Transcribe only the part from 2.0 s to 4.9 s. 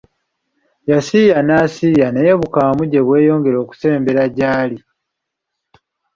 naye bukamuje bwe yongera kusembera gy'ali.